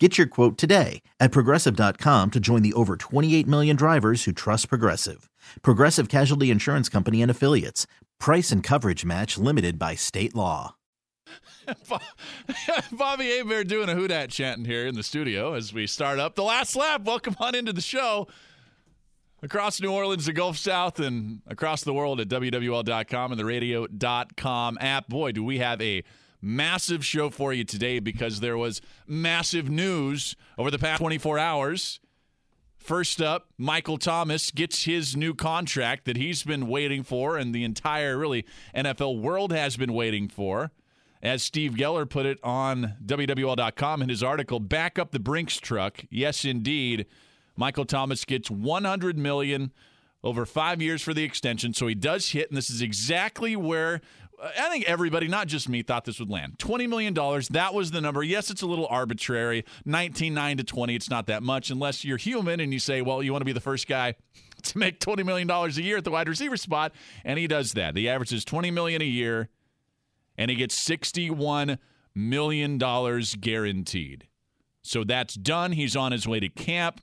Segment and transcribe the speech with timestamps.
[0.00, 4.68] Get your quote today at progressive.com to join the over 28 million drivers who trust
[4.68, 5.30] Progressive.
[5.62, 7.86] Progressive Casualty Insurance Company and Affiliates.
[8.18, 10.74] Price and coverage match limited by state law.
[12.92, 16.42] Bobby Hebert doing a Who chanting here in the studio as we start up the
[16.42, 17.04] last lap.
[17.04, 18.26] Welcome on into the show.
[19.42, 24.78] Across New Orleans, the Gulf South, and across the world at WWL.com and the radio.com
[24.80, 25.08] app.
[25.08, 26.02] Boy, do we have a
[26.44, 32.00] massive show for you today because there was massive news over the past 24 hours.
[32.76, 37.64] First up, Michael Thomas gets his new contract that he's been waiting for, and the
[37.64, 40.70] entire really NFL world has been waiting for.
[41.22, 46.04] As Steve Geller put it on WWL.com in his article, back up the Brinks truck.
[46.10, 47.06] Yes, indeed.
[47.56, 49.72] Michael Thomas gets 100 million
[50.22, 54.02] over five years for the extension, so he does hit, and this is exactly where
[54.42, 56.58] I think everybody, not just me, thought this would land.
[56.58, 57.14] $20 million,
[57.50, 58.22] that was the number.
[58.22, 59.64] Yes, it's a little arbitrary.
[59.84, 63.22] 19, 9 to 20, it's not that much unless you're human and you say, well,
[63.22, 64.14] you want to be the first guy
[64.62, 66.92] to make $20 million a year at the wide receiver spot.
[67.24, 67.94] And he does that.
[67.94, 69.48] The average is 20 million a year,
[70.36, 71.78] and he gets $61
[72.14, 74.28] million guaranteed.
[74.82, 75.72] So that's done.
[75.72, 77.00] He's on his way to camp.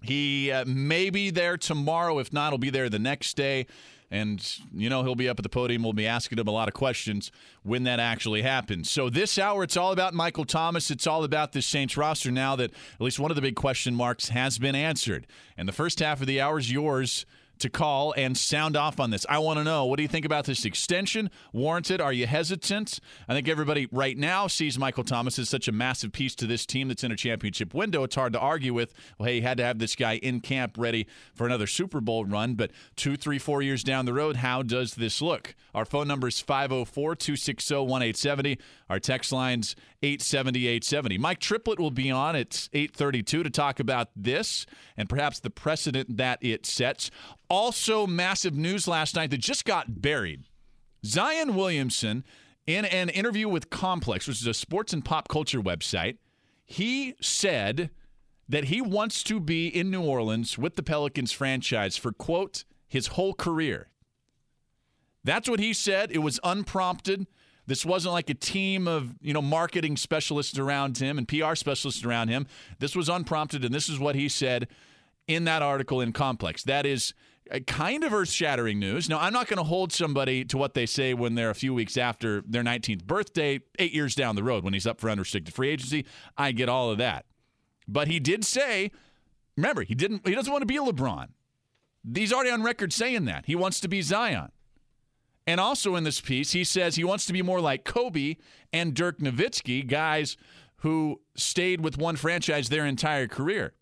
[0.00, 2.18] He uh, may be there tomorrow.
[2.18, 3.66] If not, he'll be there the next day.
[4.10, 5.82] And, you know, he'll be up at the podium.
[5.82, 7.32] We'll be asking him a lot of questions
[7.64, 8.90] when that actually happens.
[8.90, 10.90] So, this hour, it's all about Michael Thomas.
[10.90, 13.94] It's all about this Saints roster now that at least one of the big question
[13.94, 15.26] marks has been answered.
[15.56, 17.26] And the first half of the hour is yours
[17.58, 19.26] to call and sound off on this.
[19.28, 21.30] I want to know what do you think about this extension?
[21.52, 22.00] Warranted?
[22.00, 23.00] Are you hesitant?
[23.28, 26.66] I think everybody right now sees Michael Thomas as such a massive piece to this
[26.66, 28.02] team that's in a championship window.
[28.02, 28.92] It's hard to argue with.
[29.18, 32.24] Well, hey, you had to have this guy in camp ready for another Super Bowl
[32.24, 35.54] run, but two, three, four years down the road, how does this look?
[35.74, 38.58] Our phone number is 504 260 1870.
[38.88, 41.18] Our text line's 870 870.
[41.18, 44.66] Mike Triplett will be on at 832 to talk about this
[44.96, 47.10] and perhaps the precedent that it sets.
[47.48, 50.44] Also, massive news last night that just got buried.
[51.04, 52.24] Zion Williamson,
[52.66, 56.18] in an interview with Complex, which is a sports and pop culture website,
[56.64, 57.90] he said
[58.48, 63.08] that he wants to be in New Orleans with the Pelicans franchise for, quote, his
[63.08, 63.88] whole career.
[65.24, 66.10] That's what he said.
[66.12, 67.26] It was unprompted.
[67.66, 72.04] This wasn't like a team of, you know, marketing specialists around him and PR specialists
[72.04, 72.46] around him.
[72.78, 74.68] This was unprompted, and this is what he said
[75.26, 76.62] in that article in Complex.
[76.62, 77.12] That is
[77.50, 79.08] Uh, kind of earth shattering news.
[79.08, 81.72] Now, I'm not going to hold somebody to what they say when they're a few
[81.72, 85.54] weeks after their 19th birthday, eight years down the road when he's up for unrestricted
[85.54, 86.04] free agency.
[86.36, 87.26] I get all of that.
[87.88, 88.90] But he did say,
[89.56, 91.28] remember, he didn't he doesn't want to be LeBron.
[92.14, 93.46] He's already on record saying that.
[93.46, 94.50] He wants to be Zion.
[95.46, 98.36] And also in this piece, he says he wants to be more like Kobe
[98.72, 100.36] and Dirk Nowitzki, guys
[100.78, 103.74] who stayed with one franchise their entire career.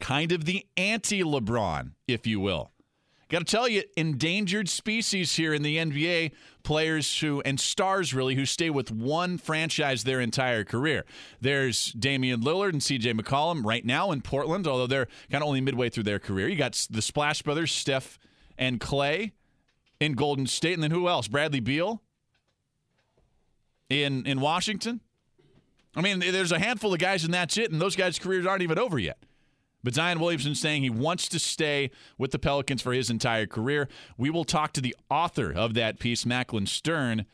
[0.00, 2.72] Kind of the anti LeBron, if you will.
[3.30, 6.32] Got to tell you, endangered species here in the NBA,
[6.64, 11.04] players who, and stars really, who stay with one franchise their entire career.
[11.40, 15.60] There's Damian Lillard and CJ McCollum right now in Portland, although they're kind of only
[15.60, 16.48] midway through their career.
[16.48, 18.18] You got the Splash Brothers, Steph
[18.58, 19.30] and Klay
[20.00, 20.74] in Golden State.
[20.74, 21.28] And then who else?
[21.28, 22.02] Bradley Beal
[23.88, 25.02] in, in Washington.
[25.94, 27.70] I mean, there's a handful of guys, and that's it.
[27.70, 29.18] And those guys' careers aren't even over yet.
[29.82, 33.88] But Zion Williamson saying he wants to stay with the Pelicans for his entire career.
[34.16, 37.26] We will talk to the author of that piece, Macklin Stern,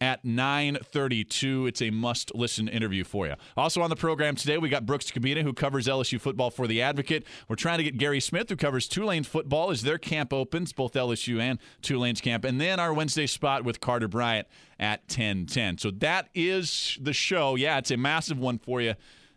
[0.00, 1.68] at 9:32.
[1.68, 3.34] It's a must-listen interview for you.
[3.56, 6.82] Also on the program today, we got Brooks Kubena, who covers LSU football for the
[6.82, 7.24] Advocate.
[7.46, 10.94] We're trying to get Guerry Smith, who covers Tulane football, as their camp opens, both
[10.94, 14.48] LSU and Tulane's camp, and then our Wednesday spot with Carter Bryant
[14.80, 15.78] at 10:10.
[15.78, 17.54] So that is the show.
[17.54, 18.94] Yeah, it's a massive one for you.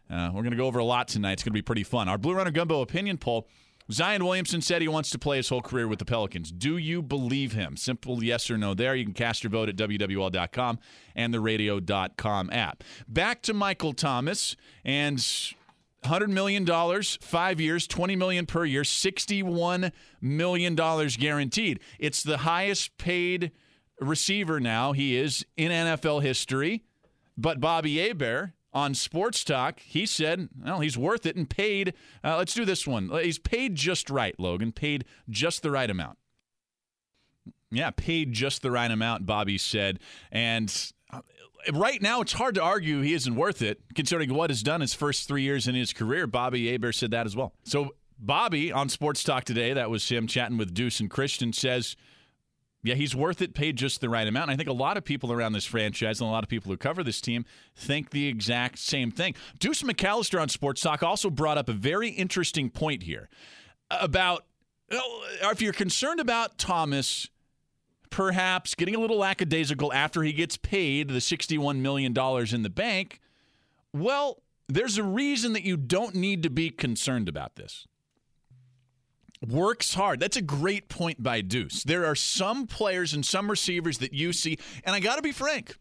[0.10, 1.34] Uh, we're going to go over a lot tonight.
[1.34, 2.07] It's going to be pretty fun.
[2.10, 3.48] Our Blue Runner Gumbo opinion poll.
[3.92, 6.52] Zion Williamson said he wants to play his whole career with the Pelicans.
[6.52, 7.78] Do you believe him?
[7.78, 8.96] Simple yes or no there.
[8.96, 10.80] You can cast your vote at WWL.com
[11.16, 12.84] and the radio.com app.
[13.07, 16.66] Back to Michael Thomas and $100 million,
[17.22, 21.80] five years, 20 million per year, $61 million guaranteed.
[22.00, 23.51] It's the highest paid
[24.00, 26.84] receiver now he is in NFL history.
[27.38, 31.94] But Bobby Hebert on Sports Talk, he said, well, he's worth it and paid.
[32.24, 33.10] Uh, let's do this one.
[33.24, 36.18] He's paid just right, Logan, paid just the right amount.
[37.72, 40.00] Yeah, paid just the right amount, Bobby said.
[40.30, 41.22] And uh,
[41.74, 44.94] right now, it's hard to argue he isn't worth it, considering what has done his
[44.94, 46.27] first three years in his career.
[46.27, 47.54] Bobby Hebert said that as well.
[47.63, 51.95] So, Bobby on Sports Talk today, that was him chatting with Deuce and Christian, says,
[52.86, 54.50] yeah, he's worth it, paid just the right amount.
[54.50, 56.72] And I think a lot of people around this franchise and a lot of people
[56.72, 57.46] who cover this team
[57.76, 59.36] think the exact same thing.
[59.60, 63.30] Deuce McAllister on Sports Talk also brought up a very interesting point here
[63.90, 64.46] about
[64.90, 67.30] if you're concerned about Thomas
[68.12, 72.14] perhaps getting a little lackadaisical after he gets paid the $61 million
[72.54, 73.20] in the bank,
[73.94, 77.88] well, there's a reason that you don't need to be concerned about this.
[79.47, 80.19] Works hard.
[80.19, 81.83] That's a great point by Deuce.
[81.83, 85.31] There are some players and some receivers that you see, and I got to be
[85.31, 85.75] frank.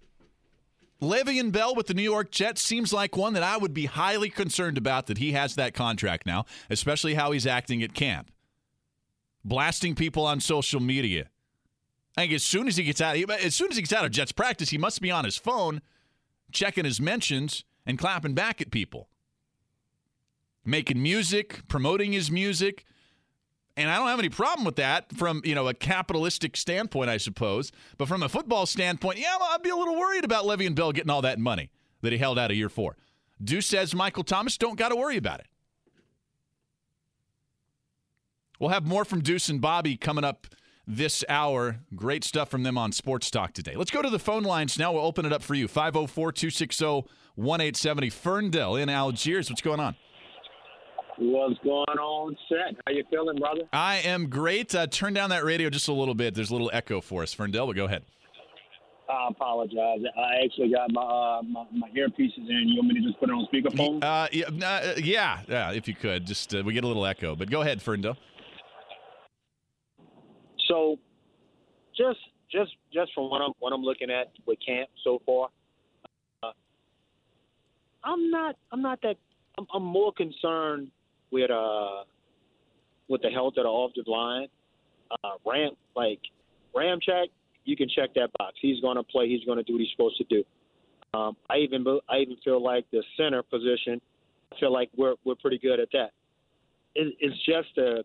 [1.01, 4.31] Le'Veon Bell with the New York Jets seems like one that I would be highly
[4.31, 8.31] concerned about that he has that contract now, especially how he's acting at camp.
[9.45, 11.29] Blasting people on social media,
[12.17, 14.11] I think as soon as he gets out, as soon as he gets out of
[14.11, 15.83] Jets practice, he must be on his phone,
[16.53, 19.09] checking his mentions and clapping back at people,
[20.65, 22.87] making music, promoting his music,
[23.77, 27.17] and I don't have any problem with that from you know a capitalistic standpoint, I
[27.17, 27.73] suppose.
[27.99, 31.11] But from a football standpoint, yeah, I'd be a little worried about Le'Veon Bell getting
[31.11, 31.71] all that money
[32.03, 32.97] that he held out a year for.
[33.43, 35.47] Deuce says Michael Thomas don't got to worry about it.
[38.61, 40.47] We'll have more from Deuce and Bobby coming up
[40.87, 41.81] this hour.
[41.95, 43.75] Great stuff from them on Sports Talk today.
[43.75, 44.93] Let's go to the phone lines now.
[44.93, 45.67] We'll open it up for you.
[45.67, 46.85] 504 260
[47.35, 48.11] 1870.
[48.11, 49.51] Ferndale in Algiers.
[49.51, 49.97] What's going on?
[51.17, 52.77] What's going on, Seth?
[52.87, 53.63] How you feeling, brother?
[53.73, 54.75] I am great.
[54.75, 56.35] Uh, turn down that radio just a little bit.
[56.35, 57.33] There's a little echo for us.
[57.33, 58.03] Ferndale, but go ahead.
[59.09, 60.01] I apologize.
[60.17, 62.69] I actually got my uh, my, my earpieces in.
[62.69, 64.03] You want me to just put it on speakerphone?
[64.03, 66.27] Uh, yeah, uh, yeah, yeah, if you could.
[66.27, 68.17] Just uh, we get a little echo, but go ahead, Ferndale.
[70.67, 70.99] So,
[71.97, 72.19] just
[72.51, 75.49] just just from what I'm what I'm looking at with camp so far,
[76.43, 76.53] uh,
[78.03, 79.17] I'm not I'm not that
[79.59, 80.91] I'm, I'm more concerned
[81.31, 82.05] with uh
[83.09, 84.49] with the health of the offensive line.
[85.11, 86.21] Uh, Ram like
[86.75, 87.27] Ramczyk,
[87.65, 88.55] you can check that box.
[88.61, 89.29] He's going to play.
[89.29, 90.45] He's going to do what he's supposed to do.
[91.15, 94.01] Um, I even I even feel like the center position.
[94.53, 96.11] I feel like we're we're pretty good at that.
[96.95, 98.05] It, it's just the,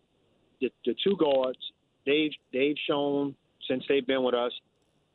[0.60, 1.58] the the two guards
[2.06, 3.34] they've they've shown
[3.68, 4.52] since they've been with us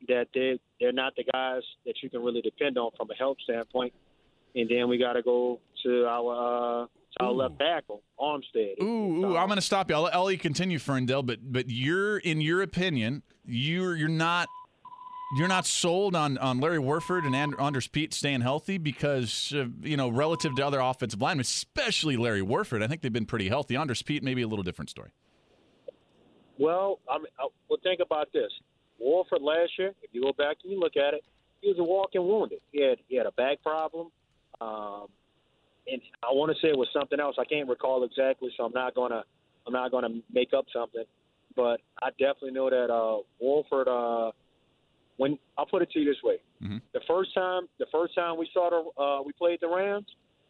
[0.08, 3.38] that they they're not the guys that you can really depend on from a health
[3.44, 3.94] standpoint.
[4.56, 6.86] And then we got to go to our uh,
[7.20, 8.82] our left tackle, Armstead.
[8.82, 9.96] Ooh, ooh I'm going to stop you.
[9.96, 11.24] I'll, let you continue, Ferndale.
[11.24, 14.48] But but you're in your opinion, you're you're not
[15.36, 19.98] you're not sold on, on Larry Warford and Andrus Peat staying healthy because, uh, you
[19.98, 23.76] know, relative to other offensive linemen, especially Larry Warford, I think they've been pretty healthy.
[23.76, 25.10] Andrus Peat, maybe a little different story.
[26.58, 28.52] Well, I mean, uh, well, think about this.
[29.00, 31.24] Warford last year, if you go back and you look at it,
[31.62, 32.60] he was a walking wounded.
[32.72, 34.12] He had he had a back problem,
[34.62, 35.08] um,
[35.88, 37.36] and I want to say it was something else.
[37.40, 39.24] I can't recall exactly, so I'm not gonna
[39.68, 41.04] I'm not gonna make up something.
[41.56, 43.88] But I definitely know that uh, Warford.
[43.88, 44.32] Uh,
[45.18, 46.78] when I'll put it to you this way, mm-hmm.
[46.94, 50.08] the first time the first time we saw the uh, we played the Rams,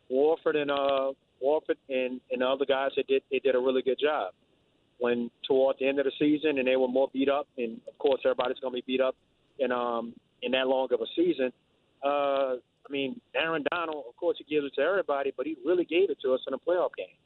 [0.09, 3.83] Warford and uh, Warford and, and the other guys they did they did a really
[3.83, 4.33] good job
[4.99, 7.97] when toward the end of the season and they were more beat up, and of
[7.97, 9.15] course everybody's going to be beat up
[9.59, 11.51] in um in that long of a season.
[12.03, 12.55] Uh,
[12.87, 16.09] I mean, Aaron Donald, of course, he gives it to everybody, but he really gave
[16.09, 17.17] it to us in a playoff game.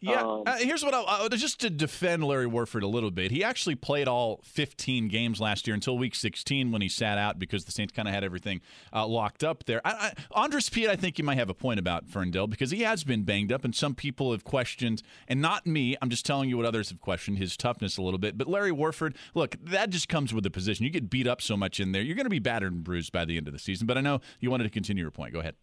[0.00, 3.32] Yeah, um, uh, here's what I uh, just to defend Larry Warford a little bit.
[3.32, 7.38] He actually played all 15 games last year until Week 16 when he sat out
[7.38, 8.60] because the Saints kind of had everything
[8.92, 9.80] uh, locked up there.
[9.84, 12.82] I, I, Andrus Peat, I think you might have a point about Ferndale because he
[12.82, 15.96] has been banged up, and some people have questioned, and not me.
[16.00, 18.38] I'm just telling you what others have questioned his toughness a little bit.
[18.38, 20.84] But Larry Warford, look, that just comes with the position.
[20.84, 23.10] You get beat up so much in there, you're going to be battered and bruised
[23.10, 23.88] by the end of the season.
[23.88, 25.32] But I know you wanted to continue your point.
[25.32, 25.56] Go ahead.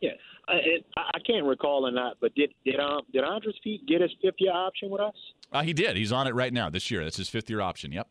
[0.00, 0.12] Yeah,
[0.52, 4.10] I, I can't recall or not, but did did um did Andrus Peat get his
[4.20, 5.14] fifth year option with us?
[5.52, 5.96] Uh, he did.
[5.96, 7.04] He's on it right now this year.
[7.04, 7.92] That's his fifth year option.
[7.92, 8.08] Yep.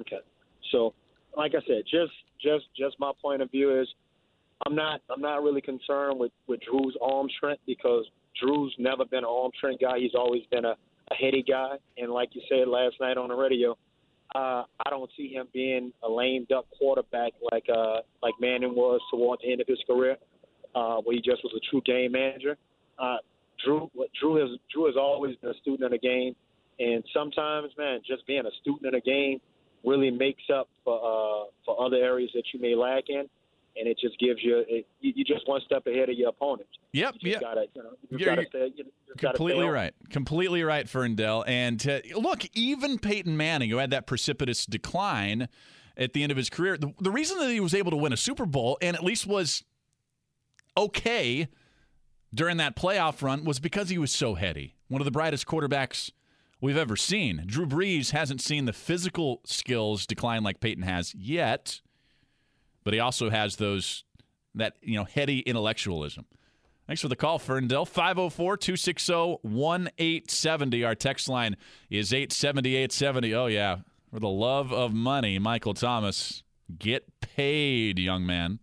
[0.00, 0.18] Okay.
[0.72, 0.94] So,
[1.36, 3.88] like I said, just just just my point of view is,
[4.66, 8.04] I'm not I'm not really concerned with with Drew's arm strength because
[8.40, 9.98] Drew's never been an arm strength guy.
[9.98, 10.76] He's always been a,
[11.10, 13.76] a heady guy, and like you said last night on the radio,
[14.34, 19.00] uh, I don't see him being a lame duck quarterback like uh, like Manning was
[19.10, 20.16] toward the end of his career
[20.74, 22.56] uh, where he just was a true game manager.
[22.98, 23.16] Uh,
[23.64, 23.90] Drew,
[24.20, 26.34] Drew has Drew has always been a student in the game,
[26.78, 29.40] and sometimes, man, just being a student in the game
[29.84, 33.28] really makes up for uh, for other areas that you may lack in.
[33.76, 36.68] and it just gives you it, you, you just one step ahead of your opponent.
[36.92, 37.14] Yep.
[37.20, 37.40] You Yep.
[37.40, 38.90] Gotta, you know, you You're- gotta stay, you just
[39.20, 39.92] gotta stay Completely right.
[40.10, 41.44] Completely right, Ferndale.
[41.46, 45.48] And uh, look, even Peyton Manning, who had that precipitous decline
[45.96, 48.12] at the end of his career, the, the reason that he was able to win
[48.12, 49.64] a Super Bowl and at least was
[50.76, 51.48] okay
[52.34, 54.74] during that playoff run was because he was so heady.
[54.88, 56.10] One of the brightest quarterbacks
[56.60, 57.44] we've ever seen.
[57.46, 61.80] Drew Brees hasn't seen the physical skills decline like Peyton has yet,
[62.82, 64.04] but he also has those
[64.54, 66.26] that you know heady intellectualism.
[66.86, 67.86] Thanks for the call, Ferndale.
[67.86, 69.12] 504 260
[69.42, 70.84] 1870.
[70.84, 71.56] Our text line
[71.88, 73.34] is 870 870.
[73.34, 73.78] Oh, yeah.
[74.12, 76.42] For the love of money, Michael Thomas,
[76.78, 78.58] get paid, young man.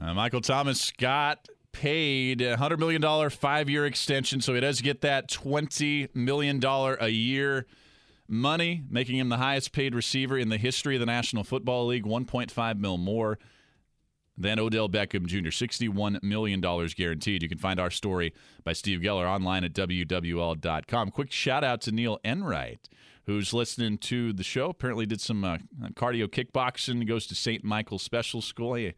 [0.00, 5.00] Uh, Michael Thomas got paid a $100 million five year extension, so he does get
[5.02, 7.66] that $20 million a year
[8.28, 12.04] money, making him the highest paid receiver in the history of the National Football League,
[12.04, 13.38] 1.5 mil more
[14.36, 15.50] than Odell Beckham Jr.
[15.50, 17.42] $61 million guaranteed.
[17.42, 18.32] You can find our story
[18.64, 21.10] by Steve Geller online at WWL.com.
[21.10, 22.88] Quick shout out to Neil Enright,
[23.26, 24.70] who's listening to the show.
[24.70, 25.58] Apparently did some uh,
[25.92, 27.62] cardio kickboxing, goes to St.
[27.62, 28.90] Michael's Special School.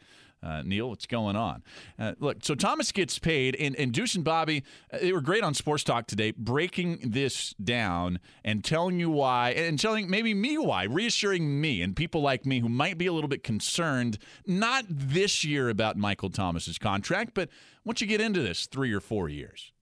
[0.47, 1.62] Uh, Neil, what's going on?
[1.99, 4.62] Uh, look, so Thomas gets paid, and, and Deuce and Bobby,
[4.93, 9.50] uh, they were great on Sports Talk today, breaking this down and telling you why,
[9.50, 13.12] and telling maybe me why, reassuring me and people like me who might be a
[13.12, 17.49] little bit concerned, not this year about Michael Thomas's contract, but
[17.85, 19.73] once you get into this three or four years.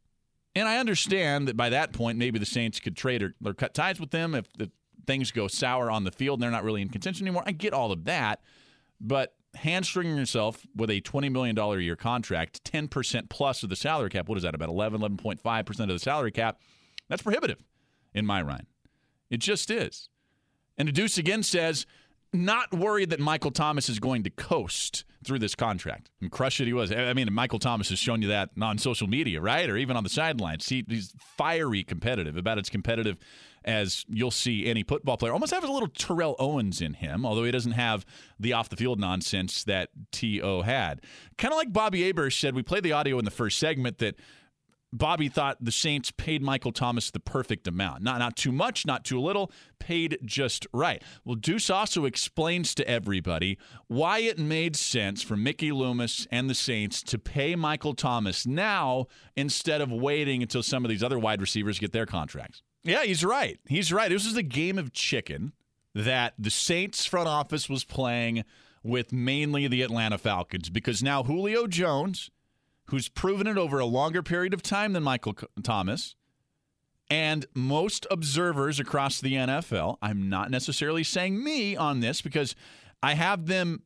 [0.56, 3.74] And I understand that by that point, maybe the Saints could trade or, or cut
[3.74, 4.70] ties with them if the
[5.06, 7.42] things go sour on the field and they're not really in contention anymore.
[7.44, 8.40] I get all of that.
[9.00, 14.10] But hamstringing yourself with a $20 million a year contract, 10% plus of the salary
[14.10, 16.60] cap, what is that, about 11, 11.5% of the salary cap?
[17.08, 17.58] That's prohibitive
[18.12, 18.66] in my mind.
[19.30, 20.08] It just is.
[20.76, 21.86] And Deuce again says,
[22.32, 26.66] not worried that Michael Thomas is going to coast through this contract and crush it.
[26.66, 26.92] He was.
[26.92, 29.70] I mean, Michael Thomas has shown you that on social media, right?
[29.70, 30.68] Or even on the sidelines.
[30.68, 33.18] He, he's fiery competitive, about as competitive
[33.64, 35.32] as you'll see any football player.
[35.32, 38.04] Almost has a little Terrell Owens in him, although he doesn't have
[38.38, 40.62] the off the field nonsense that T.O.
[40.62, 41.00] had.
[41.38, 44.16] Kind of like Bobby Hebert said, we played the audio in the first segment that
[44.94, 48.02] Bobby thought the Saints paid Michael Thomas the perfect amount.
[48.02, 51.02] Not not too much, not too little, paid just right.
[51.24, 53.58] Well, Deuce also explains to everybody
[53.88, 59.06] why it made sense for Mickey Loomis and the Saints to pay Michael Thomas now
[59.34, 62.62] instead of waiting until some of these other wide receivers get their contracts.
[62.84, 63.58] Yeah, he's right.
[63.66, 64.10] He's right.
[64.10, 65.54] This was a game of chicken
[65.94, 68.44] that the Saints front office was playing
[68.84, 72.30] with mainly the Atlanta Falcons because now Julio Jones
[72.86, 76.16] who's proven it over a longer period of time than Michael Thomas.
[77.10, 82.54] And most observers across the NFL, I'm not necessarily saying me on this because
[83.02, 83.82] I have them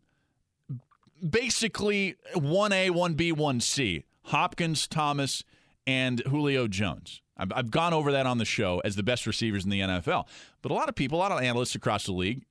[1.28, 5.43] basically 1A, 1B, 1C Hopkins, Thomas,
[5.87, 7.23] and Julio Jones.
[7.37, 10.26] I've, I've gone over that on the show as the best receivers in the NFL.
[10.61, 12.45] But a lot of people, a lot of analysts across the league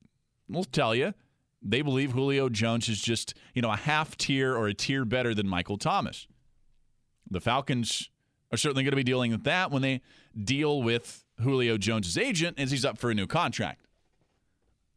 [0.50, 1.13] will tell you
[1.62, 5.34] they believe Julio Jones is just, you know, a half tier or a tier better
[5.34, 6.27] than Michael Thomas.
[7.30, 8.10] The Falcons
[8.52, 10.02] are certainly going to be dealing with that when they
[10.42, 13.82] deal with Julio Jones's agent as he's up for a new contract.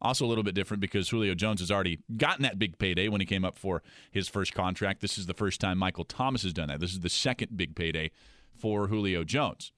[0.01, 3.21] Also, a little bit different because Julio Jones has already gotten that big payday when
[3.21, 4.99] he came up for his first contract.
[4.99, 6.79] This is the first time Michael Thomas has done that.
[6.79, 8.09] This is the second big payday
[8.55, 9.71] for Julio Jones.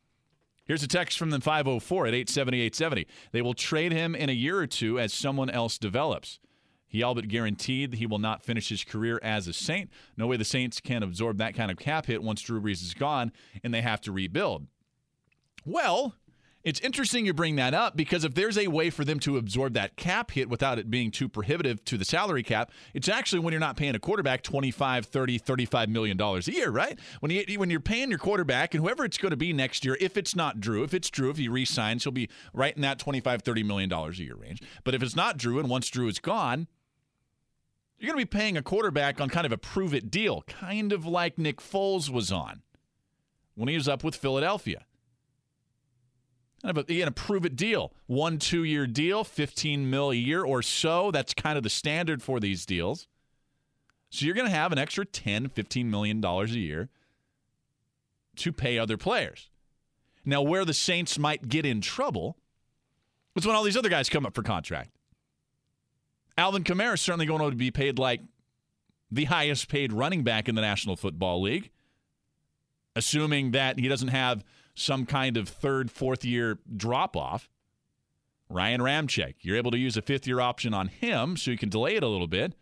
[0.66, 3.08] Here's a text from the 504 at 870 870.
[3.34, 6.40] They will trade him in a year or two as someone else develops.
[6.94, 9.90] He all but guaranteed that he will not finish his career as a Saint.
[10.16, 12.94] No way the Saints can absorb that kind of cap hit once Drew Brees is
[12.94, 13.32] gone
[13.64, 14.68] and they have to rebuild.
[15.66, 16.14] Well,
[16.64, 19.74] it's interesting you bring that up because if there's a way for them to absorb
[19.74, 23.54] that cap hit without it being too prohibitive to the salary cap, it's actually when
[23.54, 27.00] you're not paying a quarterback 25, 30, 35 million dollars a year, right?
[27.22, 29.98] When you when you're paying your quarterback and whoever it's going to be next year,
[30.00, 33.00] if it's not Drew, if it's Drew, if he resigns, he'll be right in that
[33.00, 34.62] 25, 30 million dollars a year range.
[34.84, 36.68] But if it's not Drew and once Drew is gone,
[38.04, 40.92] you're going to be paying a quarterback on kind of a prove it deal, kind
[40.92, 42.62] of like Nick Foles was on
[43.56, 44.84] when he was up with Philadelphia.
[46.62, 47.94] Kind of a, again, a prove it deal.
[48.08, 51.12] One, two year deal, 15 mil a year or so.
[51.12, 53.08] That's kind of the standard for these deals.
[54.10, 56.90] So you're going to have an extra 10, 15 million dollars a year
[58.36, 59.50] to pay other players.
[60.26, 62.36] Now, where the Saints might get in trouble
[63.38, 64.90] is when all these other guys come up for contract.
[66.38, 68.22] Alvin Kamara is certainly going to be paid like
[69.12, 71.70] the highest paid running back in the National Football League,
[72.96, 74.44] assuming that he doesn't have
[74.76, 77.50] some kind of third, fourth year drop off.
[78.50, 81.70] Ryan Ramczyk, you're able to use a fifth year option on him so you can
[81.70, 82.54] delay it a little bit.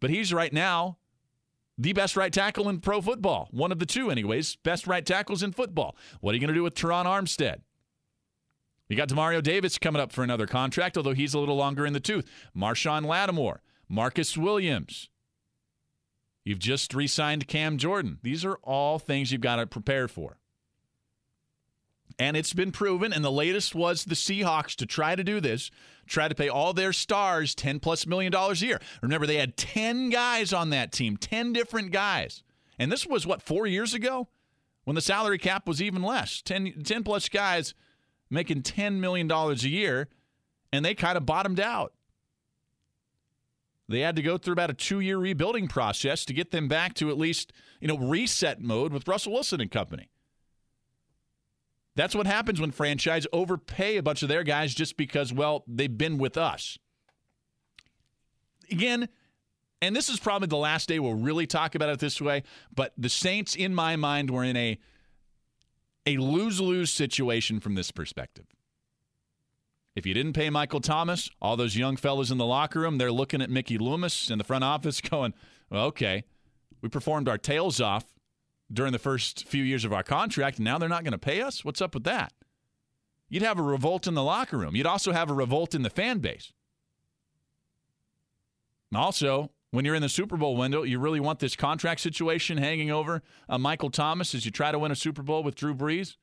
[0.00, 0.98] but he's right now
[1.78, 3.48] the best right tackle in pro football.
[3.50, 5.96] One of the two, anyways, best right tackles in football.
[6.20, 7.60] What are you going to do with Terron Armstead?
[8.88, 11.92] You got Demario Davis coming up for another contract, although he's a little longer in
[11.92, 12.28] the tooth.
[12.56, 15.08] Marshon Lattimore, Marcus Williams.
[16.44, 18.18] You've just re signed Cam Jordan.
[18.22, 20.38] These are all things you've got to prepare for.
[22.18, 25.70] And it's been proven, and the latest was the Seahawks to try to do this,
[26.06, 28.80] try to pay all their stars 10 plus million dollars a year.
[29.02, 32.42] Remember, they had 10 guys on that team, 10 different guys.
[32.78, 34.28] And this was, what, four years ago?
[34.84, 36.40] When the salary cap was even less.
[36.42, 37.74] 10, 10 plus guys
[38.30, 40.08] making $10 million a year,
[40.72, 41.92] and they kind of bottomed out.
[43.88, 46.94] They had to go through about a two year rebuilding process to get them back
[46.94, 50.10] to at least, you know, reset mode with Russell Wilson and company.
[51.94, 55.96] That's what happens when franchise overpay a bunch of their guys just because, well, they've
[55.96, 56.78] been with us.
[58.70, 59.08] Again,
[59.80, 62.42] and this is probably the last day we'll really talk about it this way,
[62.74, 64.78] but the Saints, in my mind, were in a
[66.06, 68.46] a lose lose situation from this perspective.
[69.94, 73.10] If you didn't pay Michael Thomas, all those young fellas in the locker room, they're
[73.10, 75.34] looking at Mickey Loomis in the front office going,
[75.70, 76.24] well, okay,
[76.82, 78.04] we performed our tails off
[78.72, 80.58] during the first few years of our contract.
[80.58, 81.64] And now they're not going to pay us?
[81.64, 82.32] What's up with that?
[83.28, 84.76] You'd have a revolt in the locker room.
[84.76, 86.52] You'd also have a revolt in the fan base.
[88.94, 92.90] Also, when you're in the Super Bowl window, you really want this contract situation hanging
[92.90, 96.16] over uh, Michael Thomas as you try to win a Super Bowl with Drew Brees.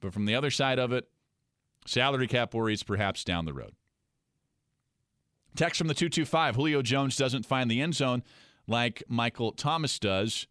[0.00, 1.08] But from the other side of it,
[1.86, 3.72] salary cap worries perhaps down the road.
[5.54, 8.22] Text from the 225 Julio Jones doesn't find the end zone
[8.66, 10.46] like Michael Thomas does.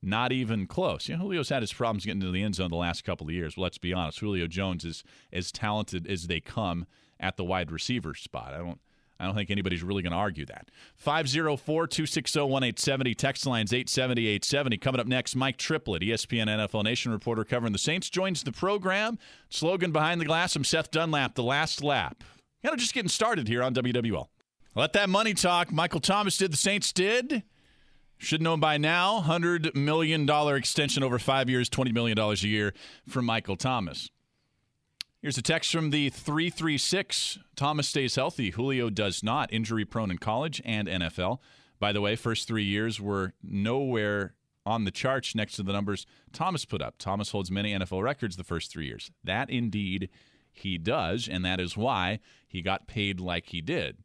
[0.00, 1.08] Not even close.
[1.08, 3.32] You know, Julio's had his problems getting to the end zone the last couple of
[3.32, 3.56] years.
[3.56, 4.20] Well, let's be honest.
[4.20, 6.86] Julio Jones is as talented as they come
[7.18, 8.52] at the wide receiver spot.
[8.52, 8.80] I don't
[9.18, 10.70] I don't think anybody's really going to argue that.
[10.96, 13.14] 504 260 1870.
[13.14, 14.78] Text lines 870 870.
[14.78, 19.18] Coming up next, Mike Triplett, ESPN NFL Nation reporter covering the Saints, joins the program.
[19.48, 20.56] Slogan behind the glass.
[20.56, 22.24] I'm Seth Dunlap, the last lap.
[22.62, 24.28] You know, just getting started here on WWL.
[24.74, 25.70] Let that money talk.
[25.70, 27.44] Michael Thomas did, the Saints did.
[28.18, 32.72] Should know by now, $100 million extension over five years, $20 million a year
[33.08, 34.10] from Michael Thomas.
[35.24, 37.38] Here's a text from the 336.
[37.56, 38.50] Thomas stays healthy.
[38.50, 39.50] Julio does not.
[39.50, 41.38] Injury prone in college and NFL.
[41.80, 44.34] By the way, first three years were nowhere
[44.66, 46.98] on the charts next to the numbers Thomas put up.
[46.98, 49.10] Thomas holds many NFL records the first three years.
[49.24, 50.10] That indeed
[50.52, 53.96] he does, and that is why he got paid like he did.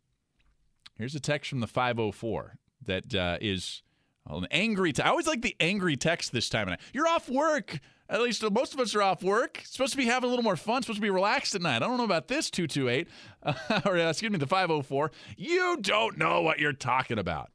[0.96, 2.56] Here's a text from the 504
[2.86, 3.84] that uh, is
[4.30, 4.94] an angry.
[4.94, 6.80] Te- I always like the angry text this time of night.
[6.94, 7.80] You're off work.
[8.10, 9.62] At least most of us are off work.
[9.65, 10.82] Supposed to be having a little more fun.
[10.82, 11.78] Supposed to be relaxed at night.
[11.78, 13.08] I don't know about this 228,
[13.44, 13.54] uh,
[13.86, 15.12] or uh, excuse me, the 504.
[15.38, 17.52] You don't know what you're talking about.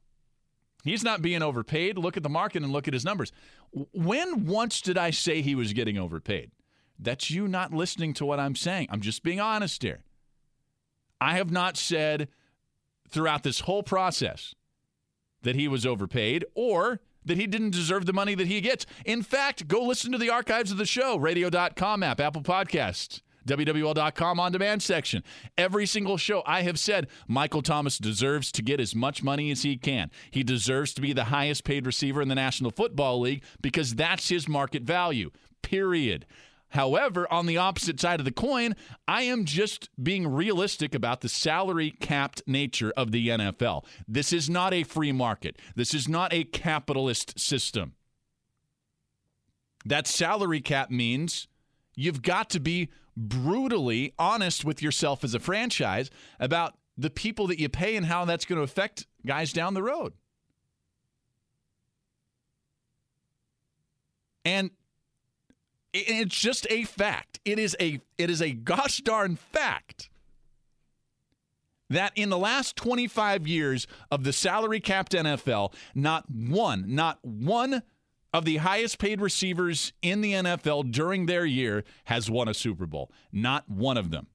[0.83, 1.97] He's not being overpaid.
[1.97, 3.31] Look at the market and look at his numbers.
[3.71, 6.51] When once did I say he was getting overpaid?
[6.99, 8.87] That's you not listening to what I'm saying.
[8.91, 10.03] I'm just being honest here.
[11.19, 12.27] I have not said
[13.09, 14.53] throughout this whole process
[15.45, 18.85] that he was overpaid or that he didn't deserve the money that he gets.
[19.05, 23.21] In fact, go listen to the archives of the show, radio.com app, Apple Podcasts.
[23.47, 25.23] WWL.com on demand section.
[25.55, 29.61] Every single show I have said Michael Thomas deserves to get as much money as
[29.61, 30.09] he can.
[30.31, 34.29] He deserves to be the highest paid receiver in the National Football League because that's
[34.29, 35.29] his market value.
[35.61, 36.25] Period.
[36.75, 38.75] However, on the opposite side of the coin,
[39.07, 43.85] I am just being realistic about the salary capped nature of the NFL.
[44.09, 47.93] This is not a free market, this is not a capitalist system.
[49.85, 51.47] That salary cap means
[51.95, 56.09] you've got to be brutally honest with yourself as a franchise
[56.41, 59.83] about the people that you pay and how that's going to affect guys down the
[59.83, 60.11] road.
[64.43, 64.71] And
[65.95, 67.39] it's just a fact.
[67.45, 70.09] It is a it is a gosh darn fact
[71.89, 77.83] that in the last 25 years of the salary capped NFL, not one, not one
[78.33, 82.85] of the highest paid receivers in the NFL during their year has won a Super
[82.85, 83.11] Bowl.
[83.31, 84.27] Not one of them.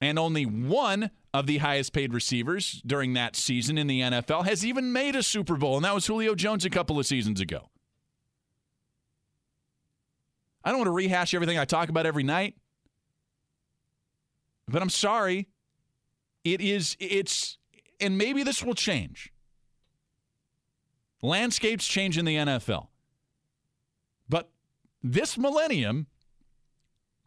[0.00, 4.64] And only one of the highest paid receivers during that season in the NFL has
[4.64, 7.68] even made a Super Bowl, and that was Julio Jones a couple of seasons ago.
[10.64, 12.56] I don't want to rehash everything I talk about every night.
[14.66, 15.48] But I'm sorry.
[16.42, 17.58] It is, it's,
[18.00, 19.32] and maybe this will change.
[21.22, 22.88] Landscapes change in the NFL.
[24.28, 24.50] But
[25.02, 26.06] this millennium,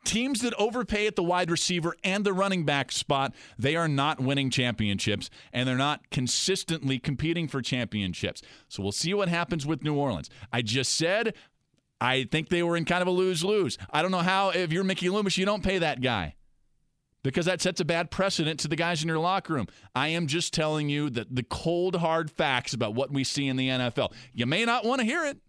[0.08, 4.22] Teams that overpay at the wide receiver and the running back spot, they are not
[4.22, 8.42] winning championships and they're not consistently competing for championships.
[8.70, 10.30] So we'll see what happens with New Orleans.
[10.50, 11.34] I just said
[12.00, 13.78] I think they were in kind of a lose lose.
[13.90, 16.36] I don't know how, if you're Mickey Loomis, you don't pay that guy
[17.24, 19.68] because that sets a bad precedent to the guys in your locker room.
[19.96, 23.58] I am just telling you that the cold, hard facts about what we see in
[23.58, 24.14] the NFL.
[24.34, 25.40] You may not want to hear it.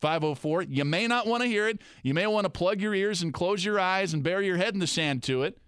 [0.00, 0.62] 504.
[0.62, 1.80] You may not want to hear it.
[2.02, 4.74] You may want to plug your ears and close your eyes and bury your head
[4.74, 5.58] in the sand to it.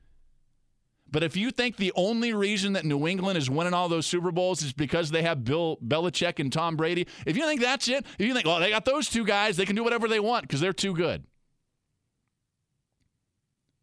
[1.13, 4.31] But if you think the only reason that New England is winning all those Super
[4.31, 8.07] Bowls is because they have Bill Belichick and Tom Brady, if you think that's it,
[8.19, 10.43] if you think, well, they got those two guys, they can do whatever they want
[10.43, 11.25] because they're too good.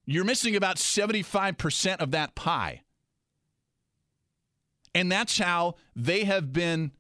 [0.06, 2.84] You're missing about 75% of that pie.
[4.96, 6.92] And that's how they have been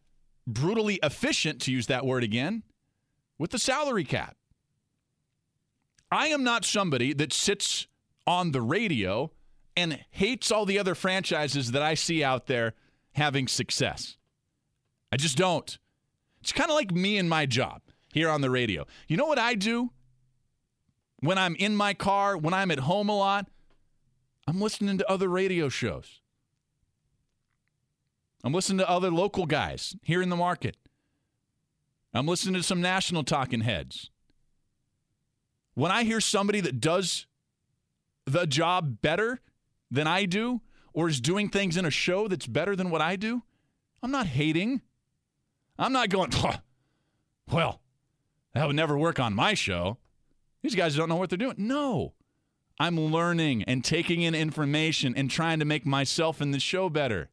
[0.45, 2.63] brutally efficient, to use that word again,
[3.37, 4.35] with the salary cap.
[6.11, 7.87] I am not somebody that sits
[8.25, 9.31] on the radio
[9.77, 12.73] and hates all the other franchises that I see out there
[13.13, 14.17] having success.
[15.11, 15.77] I just don't.
[16.41, 18.87] It's kind of like me and my job here on the radio.
[19.07, 19.91] You know what I do
[21.19, 23.49] when I'm in my car, when I'm at home a lot?
[24.47, 26.21] I'm listening to other radio shows.
[28.43, 30.75] I'm listening to other local guys here in the market.
[32.15, 34.09] I'm listening to some national talking heads.
[35.75, 37.27] When I hear somebody that does
[38.25, 39.41] the job better
[39.89, 40.61] than I do
[40.93, 43.43] or is doing things in a show that's better than what I do,
[44.01, 44.81] I'm not hating.
[45.77, 46.31] I'm not going,
[47.51, 47.81] well,
[48.53, 49.97] that would never work on my show.
[50.63, 51.55] These guys don't know what they're doing.
[51.57, 52.13] No.
[52.79, 57.29] I'm learning and taking in information and trying to make myself and the show better.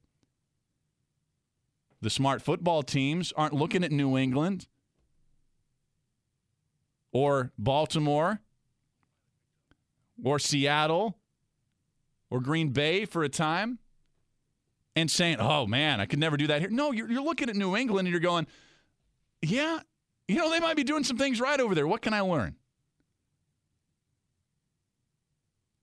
[2.01, 4.67] The smart football teams aren't looking at New England
[7.13, 8.41] or Baltimore
[10.23, 11.17] or Seattle
[12.35, 13.79] or Green Bay for a time
[14.97, 16.69] and saying, oh man, I could never do that here.
[16.69, 18.49] No, you're, you're looking at New England and you're going,
[19.41, 19.79] yeah,
[20.27, 21.87] you know, they might be doing some things right over there.
[21.87, 22.57] What can I learn?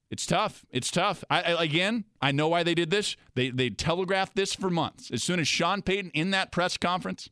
[0.10, 0.66] It's tough.
[0.72, 1.24] It's tough.
[1.30, 3.16] I, I, again, I know why they did this.
[3.34, 5.10] They they telegraphed this for months.
[5.10, 7.30] As soon as Sean Payton in that press conference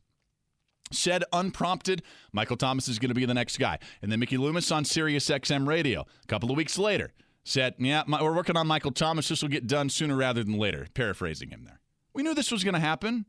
[0.90, 2.02] said unprompted,
[2.32, 5.28] Michael Thomas is going to be the next guy, and then Mickey Loomis on Sirius
[5.28, 7.12] XM radio a couple of weeks later
[7.44, 9.28] said, "Yeah, my, we're working on Michael Thomas.
[9.28, 11.80] This will get done sooner rather than later." Paraphrasing him there.
[12.14, 13.26] We knew this was going to happen,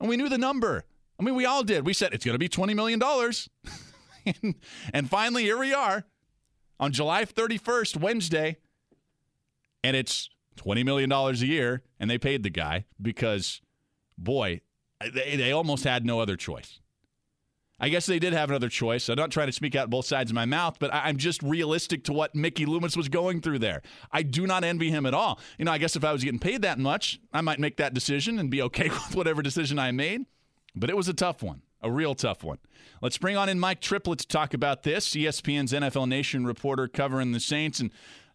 [0.00, 0.84] and we knew the number.
[1.18, 1.84] I mean, we all did.
[1.84, 3.48] We said it's going to be twenty million dollars,
[4.26, 4.54] and,
[4.92, 6.04] and finally here we are
[6.78, 8.58] on July thirty first, Wednesday
[9.84, 13.60] and it's $20 million a year, and they paid the guy because,
[14.16, 14.60] boy,
[15.00, 16.80] they, they almost had no other choice.
[17.80, 19.08] I guess they did have another choice.
[19.08, 22.04] I'm not trying to speak out both sides of my mouth, but I'm just realistic
[22.04, 23.82] to what Mickey Loomis was going through there.
[24.10, 25.38] I do not envy him at all.
[25.58, 27.94] You know, I guess if I was getting paid that much, I might make that
[27.94, 30.26] decision and be okay with whatever decision I made.
[30.74, 32.58] But it was a tough one, a real tough one.
[33.00, 35.10] Let's bring on in Mike Triplett to talk about this.
[35.10, 37.80] ESPN's NFL Nation reporter covering the Saints.
[37.80, 37.90] And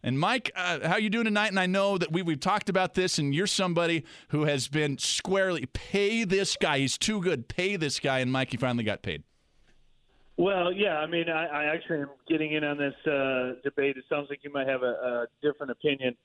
[0.06, 1.48] and Mike, uh, how you doing tonight?
[1.48, 4.98] And I know that we, we've talked about this, and you're somebody who has been
[4.98, 6.80] squarely pay this guy.
[6.80, 7.48] He's too good.
[7.48, 8.20] Pay this guy.
[8.20, 9.24] And Mike, he finally got paid.
[10.38, 10.98] Well, yeah.
[10.98, 13.98] I mean, I, I actually am getting in on this uh, debate.
[13.98, 16.16] It sounds like you might have a, a different opinion.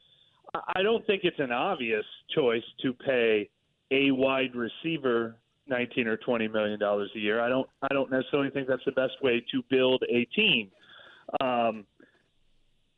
[0.54, 3.50] I don't think it's an obvious choice to pay
[3.90, 5.36] a wide receiver
[5.68, 7.40] 19 or 20 million dollars a year.
[7.40, 10.70] I don't I don't necessarily think that's the best way to build a team.
[11.40, 11.84] Um,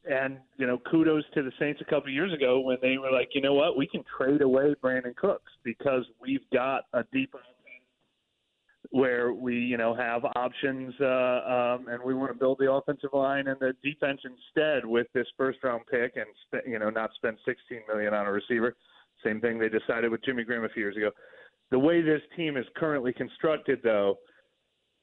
[0.09, 3.11] and you know, kudos to the Saints a couple of years ago when they were
[3.11, 7.35] like, you know what, we can trade away Brandin Cooks because we've got a deep
[8.91, 13.11] where we you know have options uh, um, and we want to build the offensive
[13.13, 17.11] line and the defense instead with this first round pick and sp- you know not
[17.15, 18.75] spend 16 million on a receiver.
[19.25, 21.11] Same thing they decided with Jimmy Graham a few years ago.
[21.71, 24.17] The way this team is currently constructed, though,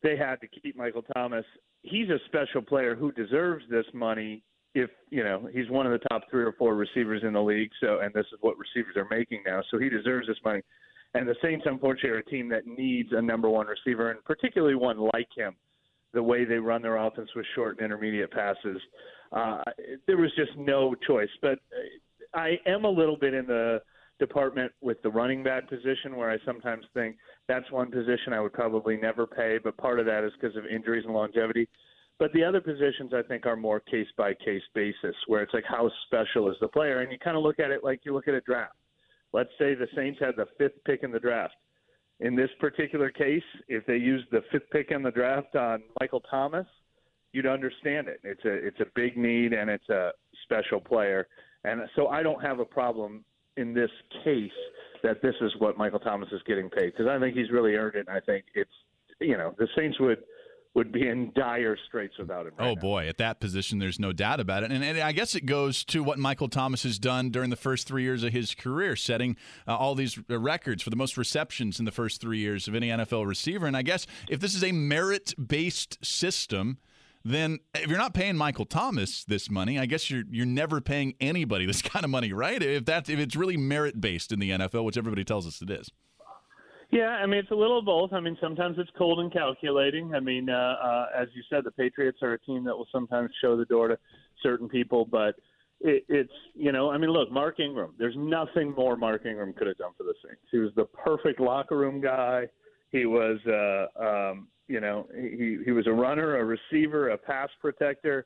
[0.04, 1.46] they had to keep Michael Thomas.
[1.82, 4.44] He's a special player who deserves this money
[4.76, 7.72] if you know he's one of the top three or four receivers in the league.
[7.82, 9.62] So, and this is what receivers are making now.
[9.72, 10.62] So he deserves this money.
[11.18, 14.76] And the Saints, unfortunately, are a team that needs a number one receiver, and particularly
[14.76, 15.56] one like him.
[16.14, 18.82] The way they run their offense with short and intermediate passes,
[19.32, 19.62] uh,
[20.08, 21.30] there was just no choice.
[21.42, 21.60] But
[22.34, 23.82] I am a little bit in the
[24.20, 28.54] department with the running back position, where I sometimes think that's one position I would
[28.54, 29.60] probably never pay.
[29.62, 31.68] But part of that is because of injuries and longevity.
[32.20, 35.66] But the other positions I think are more case by case basis, where it's like
[35.68, 38.28] how special is the player, and you kind of look at it like you look
[38.28, 38.74] at a draft.
[39.34, 41.56] Let's say the Saints had the fifth pick in the draft.
[42.20, 46.22] In this particular case, if they used the fifth pick in the draft on Michael
[46.22, 46.66] Thomas,
[47.34, 48.20] you'd understand it.
[48.24, 50.12] It's a it's a big need and it's a
[50.44, 51.28] special player.
[51.64, 53.24] And so I don't have a problem
[53.58, 53.92] in this
[54.24, 54.52] case
[55.04, 57.96] that this is what Michael Thomas is getting paid because I think he's really earned
[57.96, 58.08] it.
[58.08, 58.72] And I think it's,
[59.20, 60.24] you know, the Saints would–
[60.78, 62.54] would be in dire straits without him.
[62.58, 62.82] Right oh now.
[62.82, 64.72] boy, at that position, there's no doubt about it.
[64.72, 67.88] And, and, I guess it goes to what Michael Thomas has done during the first
[67.88, 69.38] three years of his career, setting
[69.68, 72.76] uh, all these uh, records for the most receptions in the first three years of
[72.76, 73.66] any NFL receiver.
[73.66, 76.78] And I guess if this is a merit-based system.
[77.26, 81.14] Then, if you're not paying Michael Thomas this money, I guess you're you're never paying
[81.20, 82.62] anybody this kind of money, right?
[82.62, 85.70] If that if it's really merit based in the NFL, which everybody tells us it
[85.70, 85.92] is.
[86.90, 88.14] Yeah, I mean it's a little of both.
[88.14, 90.16] I mean sometimes it's cold and calculating.
[90.16, 93.30] I mean, uh, uh, as you said, the Patriots are a team that will sometimes
[93.42, 93.98] show the door to
[94.42, 95.36] certain people, but
[95.82, 97.94] it, it's you know, I mean, look, Mark Ingram.
[98.00, 100.42] There's nothing more Mark Ingram could have done for the Saints.
[100.52, 102.48] He was the perfect locker room guy.
[102.92, 107.50] He was, uh, um, you know, he he was a runner, a receiver, a pass
[107.62, 108.26] protector,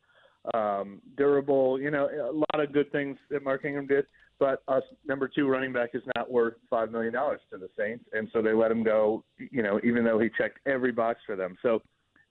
[0.54, 1.82] um, durable.
[1.82, 4.06] You know, a lot of good things that Mark Ingram did
[4.42, 8.04] but us number two running back is not worth five million dollars to the Saints,
[8.12, 9.24] and so they let him go.
[9.38, 11.80] You know, even though he checked every box for them, so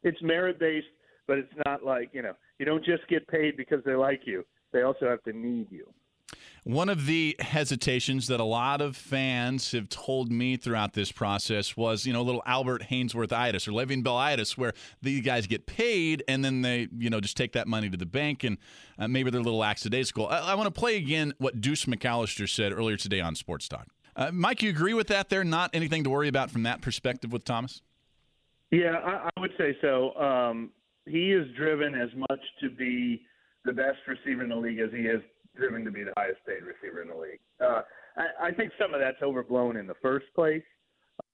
[0.02, 0.88] it's merit based,
[1.28, 4.44] but it's not like you know you don't just get paid because they like you;
[4.72, 5.86] they also have to need you.
[6.64, 11.74] One of the hesitations that a lot of fans have told me throughout this process
[11.74, 15.46] was, you know, a little Albert Haynesworth itis or Le'Veon Bell itis, where these guys
[15.46, 18.58] get paid and then they, you know, just take that money to the bank and
[18.98, 20.28] uh, maybe they're a little lackadaisical.
[20.28, 23.86] I, I want to play again what Deuce McAllister said earlier today on Sports Talk.
[24.14, 25.30] Uh, Mike, you agree with that?
[25.30, 27.80] There, not anything to worry about from that perspective with Thomas.
[28.70, 30.14] Yeah, I, I would say so.
[30.16, 30.70] Um,
[31.06, 33.22] he is driven as much to be
[33.64, 35.22] the best receiver in the league as he is
[35.56, 37.40] driven to be the highest paid receiver in the league.
[37.60, 37.82] Uh,
[38.16, 40.62] I, I think some of that's overblown in the first place.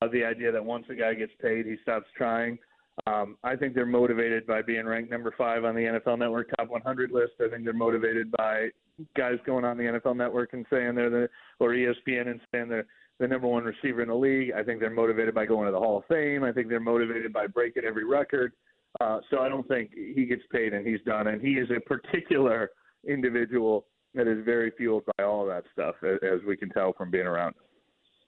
[0.02, 2.59] Uh, the idea that once a guy gets paid, he stops trying.
[3.07, 6.70] Um, I think they're motivated by being ranked number five on the NFL Network top
[6.70, 7.33] 100 list.
[7.44, 8.68] I think they're motivated by
[9.16, 11.29] guys going on the NFL Network and saying they're the
[11.61, 12.87] or ESPN and saying they're
[13.18, 14.52] the number one receiver in the league.
[14.57, 16.42] I think they're motivated by going to the Hall of Fame.
[16.42, 18.52] I think they're motivated by breaking every record.
[19.00, 21.26] Uh, so I don't think he gets paid and he's done.
[21.26, 22.70] And he is a particular
[23.07, 27.26] individual that is very fueled by all that stuff, as we can tell from being
[27.26, 27.55] around.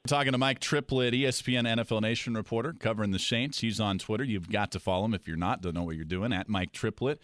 [0.07, 3.61] Talking to Mike Triplett, ESPN NFL Nation reporter covering the Saints.
[3.61, 4.24] He's on Twitter.
[4.24, 5.61] You've got to follow him if you're not.
[5.61, 7.20] Don't know what you're doing at Mike Triplett.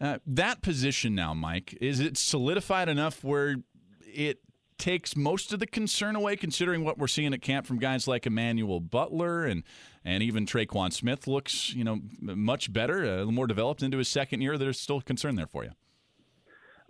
[0.00, 3.56] Uh, that position now, Mike, is it solidified enough where
[4.04, 4.40] it
[4.78, 8.26] takes most of the concern away, considering what we're seeing at camp from guys like
[8.26, 9.62] Emmanuel Butler and
[10.04, 14.08] and even Tre'Quan Smith looks, you know, much better, a little more developed into his
[14.08, 14.58] second year.
[14.58, 15.70] There's still concern there for you.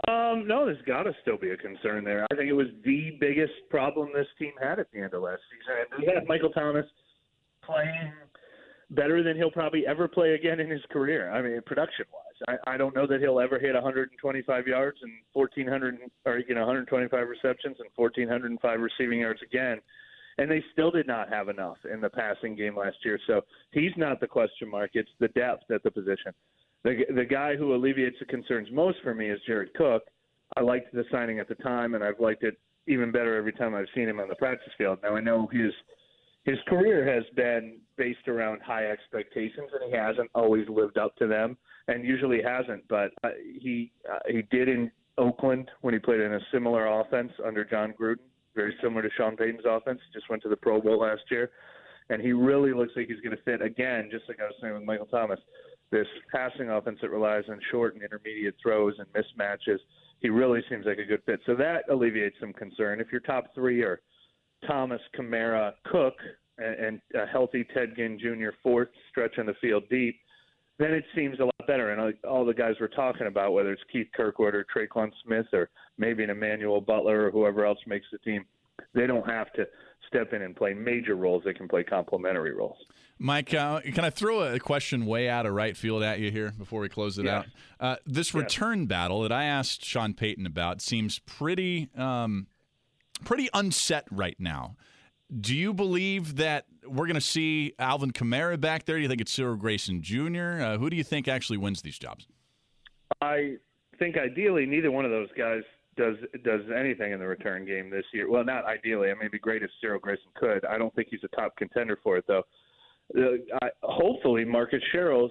[0.08, 2.26] Um, no, there's got to still be a concern there.
[2.30, 5.40] I think it was the biggest problem this team had at the end of last
[5.50, 5.86] season.
[5.96, 6.86] And they had Michael Thomas
[7.62, 8.12] playing
[8.90, 11.30] better than he'll probably ever play again in his career.
[11.30, 15.12] I mean, production wise, I, I don't know that he'll ever hit 125 yards and
[15.32, 19.78] 1400 or you know 125 receptions and 1405 receiving yards again.
[20.36, 23.20] And they still did not have enough in the passing game last year.
[23.26, 24.90] So he's not the question mark.
[24.94, 26.32] It's the depth at the position.
[26.84, 30.02] The the guy who alleviates the concerns most for me is Jared Cook.
[30.56, 33.74] I liked the signing at the time, and I've liked it even better every time
[33.74, 34.98] I've seen him on the practice field.
[35.02, 35.72] Now I know his
[36.44, 41.26] his career has been based around high expectations, and he hasn't always lived up to
[41.26, 41.56] them,
[41.88, 42.86] and usually hasn't.
[42.88, 47.32] But uh, he uh, he did in Oakland when he played in a similar offense
[47.44, 48.18] under Jon Gruden,
[48.54, 50.00] very similar to Sean Payton's offense.
[50.12, 51.50] Just went to the Pro Bowl last year,
[52.10, 54.74] and he really looks like he's going to fit again, just like I was saying
[54.74, 55.40] with Michael Thomas
[55.90, 59.78] this passing offense that relies on short and intermediate throws and mismatches,
[60.20, 61.40] he really seems like a good fit.
[61.46, 63.00] So that alleviates some concern.
[63.00, 64.00] If your top three are
[64.66, 66.14] Thomas, Kamara, Cook,
[66.58, 68.50] and, and a healthy Ted Ginn Jr.
[68.62, 70.16] fourth stretch on the field deep,
[70.78, 71.92] then it seems a lot better.
[71.92, 75.68] And all the guys we're talking about, whether it's Keith Kirkwood or Tre'Quan Smith or
[75.98, 78.44] maybe an Emmanuel Butler or whoever else makes the team,
[78.94, 79.66] they don't have to
[80.08, 81.42] step in and play major roles.
[81.44, 82.78] They can play complementary roles.
[83.18, 86.52] Mike, uh, can I throw a question way out of right field at you here
[86.58, 87.46] before we close it out?
[87.78, 92.48] Uh, this return battle that I asked Sean Payton about seems pretty, um,
[93.24, 94.76] pretty unset right now.
[95.40, 98.96] Do you believe that we're going to see Alvin Kamara back there?
[98.96, 100.60] Do you think it's Cyril Grayson Jr.?
[100.60, 102.26] Uh, who do you think actually wins these jobs?
[103.20, 103.56] I
[103.98, 105.62] think ideally neither one of those guys
[105.96, 108.28] does does anything in the return game this year.
[108.28, 109.10] Well, not ideally.
[109.10, 110.64] I mean, it'd be great if Cyril Grayson could.
[110.64, 112.42] I don't think he's a top contender for it though.
[113.16, 115.30] Uh, hopefully, Marcus Sherels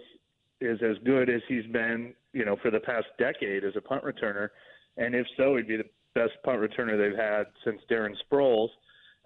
[0.62, 4.04] is as good as he's been, you know, for the past decade as a punt
[4.04, 4.50] returner,
[4.98, 8.70] and if so, he'd be the best punt returner they've had since Darren Sproles.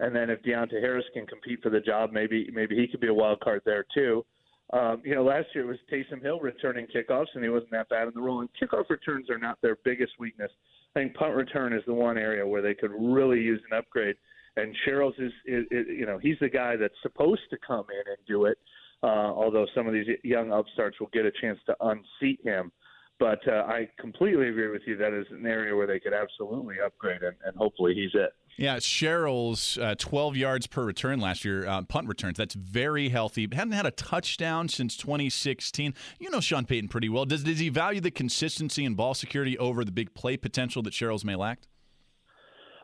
[0.00, 3.08] And then if Deonte Harris can compete for the job, maybe maybe he could be
[3.08, 4.24] a wild card there too.
[4.72, 7.88] Um, you know, last year it was Taysom Hill returning kickoffs, and he wasn't that
[7.88, 8.40] bad in the role.
[8.40, 10.50] And kickoff returns are not their biggest weakness.
[10.94, 14.16] I think punt return is the one area where they could really use an upgrade.
[14.58, 18.12] And Sherels is, is, is you know, he's the guy that's supposed to come in
[18.12, 18.58] and do it.
[19.00, 22.72] Uh, although some of these young upstarts will get a chance to unseat him.
[23.20, 24.96] But uh, I completely agree with you.
[24.96, 28.30] That is an area where they could absolutely upgrade, and, and hopefully he's it.
[28.56, 32.38] Yeah, Sherels uh, 12 yards per return last year, uh, punt returns.
[32.38, 33.48] That's very healthy.
[33.52, 35.94] Hadn't had a touchdown since 2016.
[36.18, 37.24] You know Sean Payton pretty well.
[37.24, 40.92] Does, does he value the consistency and ball security over the big play potential that
[40.92, 41.60] Sherels may lack?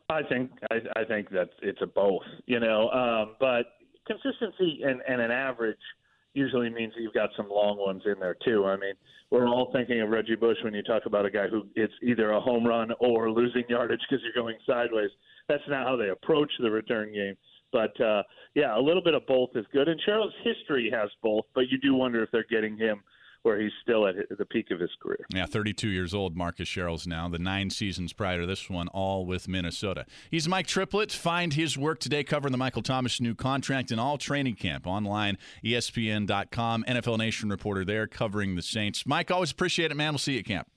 [0.09, 2.23] I think I, I think that it's a both.
[2.47, 3.64] You know, um, but
[4.07, 5.79] consistency and, and an average–
[6.35, 8.67] usually means you've got some long ones in there too.
[8.67, 8.95] I mean,
[9.31, 12.33] we're all thinking of Reggie Bush when you talk about a guy who it's either
[12.33, 15.11] a home run or losing yardage because you're going sideways.
[15.49, 17.37] That's not how they approach the return game.
[17.73, 18.23] But uh,
[18.55, 19.88] yeah, a little bit of both is good.
[19.88, 23.03] And Sherels' history has both, but you do wonder if they're getting him
[23.44, 25.24] where he's still at the peak of his career.
[25.33, 27.28] Yeah, 32 years old, Marcus Sherels now.
[27.28, 30.07] The nine seasons prior to this one, all with Minnesota.
[30.30, 31.12] He's Mike Triplett.
[31.12, 35.37] Find his work today covering the Michael Thomas new contract in all training camp online,
[35.62, 39.04] ESPN.com, NFL Nation reporter there covering the Saints.
[39.04, 40.14] Mike, always appreciate it, man.
[40.14, 40.68] We'll see you at camp.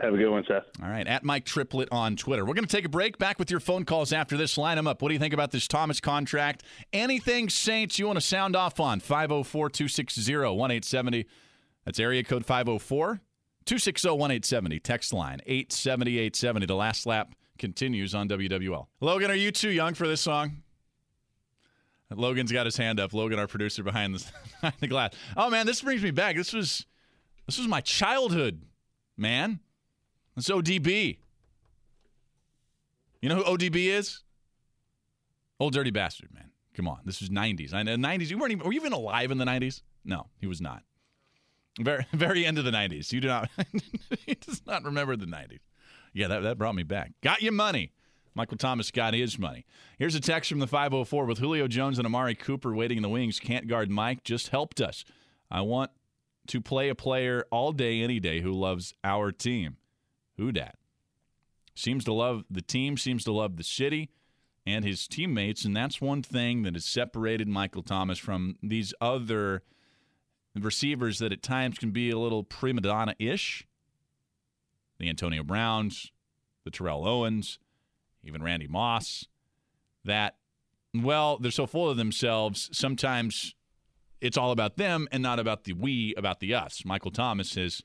[0.00, 0.64] Have a good one, Seth.
[0.82, 2.44] All right, at Mike Triplett on Twitter.
[2.44, 3.18] We're going to take a break.
[3.18, 4.58] Back with your phone calls after this.
[4.58, 5.00] Line them up.
[5.00, 6.64] What do you think about this Thomas contract?
[6.92, 8.98] Anything Saints you want to sound off on?
[8.98, 11.26] 504 260 1870.
[11.84, 13.20] That's area code 504
[13.64, 14.80] 260 1870.
[14.80, 16.66] Text line 870 870.
[16.66, 18.86] The last lap continues on WWL.
[19.00, 20.62] Logan, are you too young for this song?
[22.10, 23.12] Logan's got his hand up.
[23.12, 24.24] Logan, our producer behind the,
[24.60, 25.14] behind the glass.
[25.36, 26.36] Oh man, this brings me back.
[26.36, 26.86] This was
[27.46, 28.62] this was my childhood,
[29.16, 29.60] man.
[30.36, 31.18] It's ODB.
[33.20, 34.22] You know who ODB is?
[35.58, 36.50] Old dirty bastard, man.
[36.74, 37.72] Come on, this was '90s.
[37.72, 38.30] I know '90s.
[38.30, 38.66] You weren't even.
[38.66, 39.82] Were you even alive in the '90s?
[40.04, 40.82] No, he was not.
[41.80, 43.12] Very, very end of the '90s.
[43.12, 43.50] You do not.
[44.26, 45.60] he does not remember the '90s.
[46.12, 47.12] Yeah, that that brought me back.
[47.22, 47.92] Got your money.
[48.36, 49.64] Michael Thomas got his money.
[49.96, 53.08] Here's a text from the 504 with Julio Jones and Amari Cooper waiting in the
[53.08, 53.38] wings.
[53.38, 54.24] Can't guard Mike.
[54.24, 55.04] Just helped us.
[55.50, 55.92] I want
[56.48, 59.76] to play a player all day, any day who loves our team.
[60.36, 60.76] Who dat?
[61.76, 64.10] Seems to love the team, seems to love the city
[64.66, 65.64] and his teammates.
[65.64, 69.62] And that's one thing that has separated Michael Thomas from these other
[70.62, 73.66] receivers that at times can be a little prima donna ish.
[74.98, 76.12] The Antonio Browns,
[76.64, 77.58] the Terrell Owens,
[78.22, 79.26] even Randy Moss,
[80.04, 80.36] that,
[80.94, 83.54] well, they're so full of themselves, sometimes
[84.20, 86.84] it's all about them and not about the we, about the us.
[86.84, 87.82] Michael Thomas has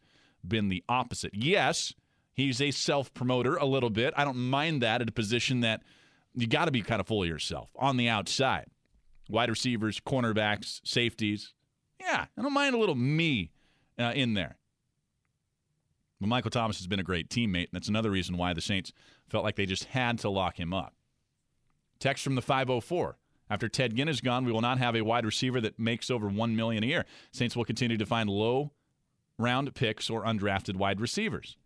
[0.48, 1.32] been the opposite.
[1.34, 1.94] Yes,
[2.34, 4.14] he's a self promoter a little bit.
[4.16, 5.82] I don't mind that at a position that
[6.34, 8.68] you got to be kind of full of yourself on the outside.
[9.30, 11.54] Wide receivers, cornerbacks, safeties,
[12.00, 13.52] yeah, I don't mind a little me
[14.00, 14.58] uh, in there.
[16.20, 18.92] But Michael Thomas has been a great teammate, and that's another reason why the Saints
[19.30, 20.94] felt like they just had to lock him up.
[22.00, 23.18] Text from the 504.
[23.50, 26.28] After Ted Ginn is gone, we will not have a wide receiver that makes over
[26.28, 27.06] one million a year.
[27.32, 28.72] Saints will continue to find low
[29.38, 31.58] round picks or undrafted wide receivers.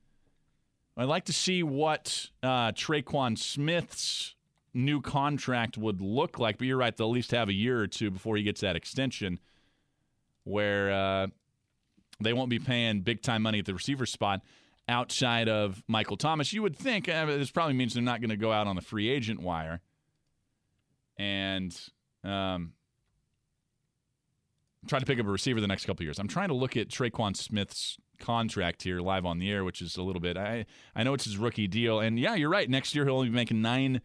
[0.96, 4.36] I'd like to see what uh, Tre'Quan Smith's
[4.74, 7.88] new contract would look like, but you're right; they'll at least have a year or
[7.88, 9.40] two before he gets that extension
[10.44, 11.28] where uh,
[12.20, 14.42] they won't be paying big time money at the receiver spot
[14.88, 16.54] outside of Michael Thomas.
[16.54, 18.82] You would think uh, this probably means they're not going to go out on the
[18.82, 19.82] free agent wire
[21.18, 21.78] and
[22.24, 22.74] um,
[24.88, 26.20] try to pick up a receiver the next couple years.
[26.20, 29.98] I'm trying to look at Tre'Quan Smith's contract here live on the air, which is
[29.98, 30.38] a little bit.
[30.38, 32.70] I I know it's his rookie deal, and yeah, you're right.
[32.70, 34.02] Next year he'll only be making nine.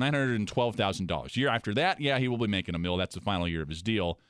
[0.00, 1.36] Nine hundred and twelve thousand dollars.
[1.36, 2.96] Year after that, yeah, he will be making a mill.
[2.96, 4.20] That's the final year of his deal.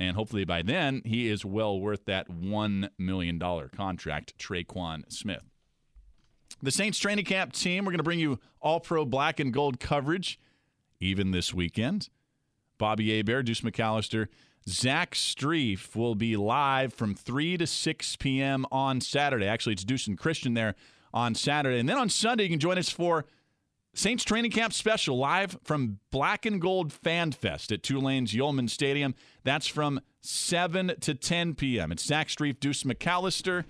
[0.00, 5.42] And hopefully by then, he is well worth that $1 million contract, Tre'Quan Smith.
[6.62, 9.78] The Saints training camp team, we're going to bring you all pro black and gold
[9.78, 10.40] coverage
[11.00, 12.08] even this weekend.
[12.78, 14.28] Bobby Hebert, Deuce McAllister,
[14.66, 18.64] Zach Strief will be live from 3 to 6 p.m.
[18.72, 19.46] on Saturday.
[19.46, 20.76] Actually, it's Deuce and Christian there
[21.12, 21.78] on Saturday.
[21.78, 23.26] And then on Sunday, you can join us for
[23.92, 29.16] Saints training camp special live from Black and Gold Fan Fest at Tulane's Yulman Stadium.
[29.42, 31.90] That's from 7 to 10 p.m.
[31.90, 33.64] It's Zach Strief, Deuce McAllister.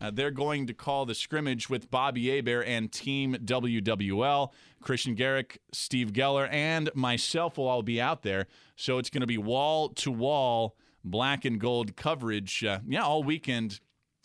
[0.00, 4.52] Uh, they're going to call the scrimmage with Bobby Hebert and Team WWL.
[4.84, 8.46] Kristian Garic, Steve Geller, and myself will all be out there.
[8.76, 13.24] So it's going to be wall to wall black and gold coverage, uh, yeah, all
[13.24, 13.80] weekend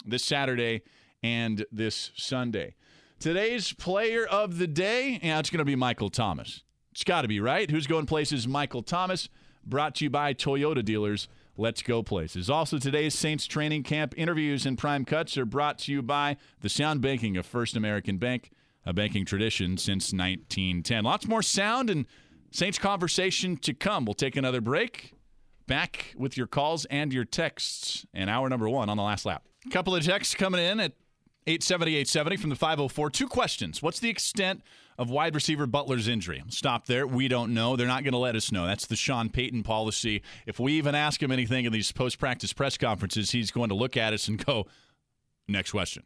[0.05, 0.83] this Saturday
[1.23, 2.75] and this Sunday.
[3.21, 6.63] Today's player of the day, yeah, it's going to be Michael Thomas.
[6.91, 7.69] It's got to be, right?
[7.69, 8.47] Who's going places?
[8.47, 9.29] Michael Thomas,
[9.63, 11.27] brought to you by Toyota Dealers.
[11.55, 12.49] Let's go places.
[12.49, 16.67] Also, today's Saints training camp interviews and prime cuts are brought to you by the
[16.67, 18.49] sound banking of First American Bank.
[18.87, 21.03] a banking tradition since 1910.
[21.03, 22.07] Lots more sound and
[22.49, 24.03] Saints conversation to come.
[24.03, 25.13] We'll take another break.
[25.67, 29.43] Back with your calls and your texts and hour number one on the last lap.
[29.69, 30.93] Couple of texts coming in at
[31.47, 33.09] 870 870 from the 504.
[33.09, 33.81] Two questions.
[33.81, 34.61] What's the extent
[34.97, 36.43] of wide receiver Butler's injury?
[36.49, 37.07] Stop there.
[37.07, 37.75] We don't know.
[37.75, 38.65] They're not going to let us know.
[38.65, 40.21] That's the Sean Payton policy.
[40.45, 43.75] If we even ask him anything in these post practice press conferences, he's going to
[43.75, 44.67] look at us and go,
[45.47, 46.03] next question.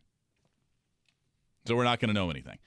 [1.67, 2.59] So we're not going to know anything.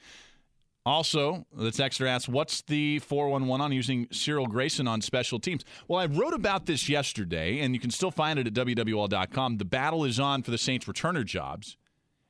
[0.84, 5.62] Also, the texter asks, what's the 411 on using Cyril Grayson on special teams?
[5.86, 9.58] Well, I wrote about this yesterday, and you can still find it at WWL.com.
[9.58, 11.76] The battle is on for the Saints returner jobs,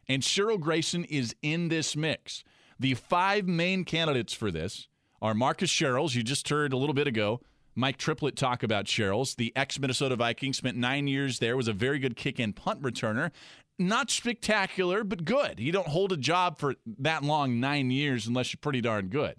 [0.08, 2.44] and Cyril Grayson is in this mix.
[2.80, 4.88] The five main candidates for this
[5.20, 7.40] are Marcus Sherels, you just heard a little bit ago.
[7.74, 11.72] Mike Triplett talk about Sherels, the ex Minnesota Viking, spent nine years there, was a
[11.72, 13.30] very good kick and punt returner
[13.78, 15.60] not spectacular, but good.
[15.60, 19.36] You don't hold a job for that long, nine years, unless you're pretty darn good.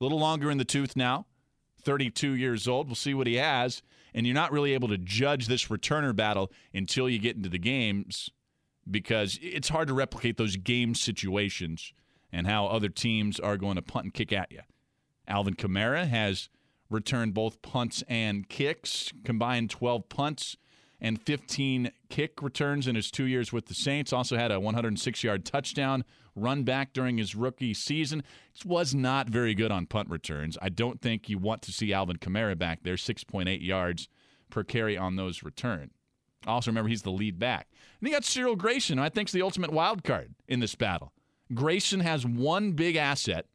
[0.00, 1.26] A little longer in the tooth now,
[1.82, 2.86] 32 years old.
[2.86, 3.82] We'll see what he has.
[4.14, 7.58] And you're not really able to judge this returner battle until you get into the
[7.58, 8.30] games
[8.90, 11.92] because it's hard to replicate those game situations
[12.32, 14.60] and how other teams are going to punt and kick at you.
[15.28, 16.48] Alvin Kamara has
[16.90, 20.56] returned both punts and kicks, combined 12 punts
[21.00, 24.12] and 15 kick returns in his two years with the Saints.
[24.12, 26.04] Also had a 106 yard touchdown
[26.34, 28.22] run back during his rookie season.
[28.52, 30.56] He was not very good on punt returns.
[30.62, 34.08] I don't think you want to see Alvin Kamara back there, 6.8 yards
[34.48, 35.90] per carry on those return.
[36.46, 37.68] Also, remember, he's the lead back.
[38.00, 40.74] And he got Cyril Grayson, who I think is the ultimate wild card in this
[40.74, 41.12] battle.
[41.54, 43.46] Grayson has one big asset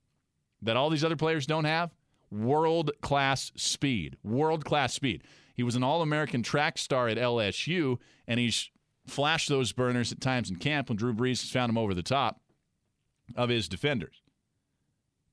[0.62, 1.92] that all these other players don't have
[2.32, 4.18] world class speed.
[4.24, 5.24] World class speed.
[5.54, 8.70] He was an All American track star at LSU, and he's
[9.08, 12.04] flashed those burners at times in camp when Drew Brees has found him over the
[12.04, 12.42] top
[13.36, 14.22] of his defenders.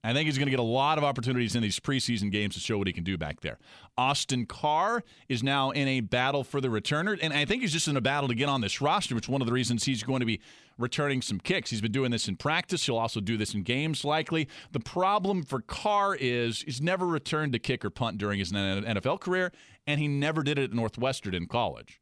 [0.05, 2.61] I think he's going to get a lot of opportunities in these preseason games to
[2.61, 3.59] show what he can do back there.
[3.97, 7.89] Austin Carr is now in a battle for the returner, and I think he's just
[7.89, 10.03] in a battle to get on this roster, which is one of the reasons he's
[10.03, 10.41] going to be
[10.77, 11.71] returning some kicks.
[11.71, 12.85] He's been doing this in practice.
[12.85, 14.47] He'll also do this in games likely.
[14.73, 19.21] The problem for Carr is he's never returned a kick or punt during his NFL
[19.21, 19.53] career,
[19.87, 22.01] and he never did it at Northwestern in college.